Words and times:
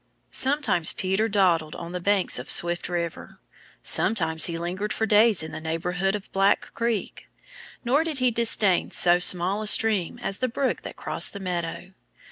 Sometimes 0.31 0.93
Peter 0.93 1.29
dawdled 1.29 1.75
on 1.75 1.91
the 1.91 1.99
banks 1.99 2.39
of 2.39 2.49
Swift 2.49 2.89
River. 2.89 3.39
Sometimes 3.83 4.45
he 4.45 4.57
lingered 4.57 4.91
for 4.91 5.05
days 5.05 5.43
in 5.43 5.51
the 5.51 5.61
neighborhood 5.61 6.15
of 6.15 6.31
Black 6.31 6.73
Creek. 6.73 7.27
Nor 7.85 8.03
did 8.03 8.17
he 8.17 8.31
disdain 8.31 8.89
so 8.89 9.19
small 9.19 9.61
a 9.61 9.67
stream 9.67 10.17
as 10.17 10.39
the 10.39 10.47
brook 10.49 10.81
that 10.81 10.95
crossed 10.97 11.33
the 11.33 11.39
meadow. 11.39 11.93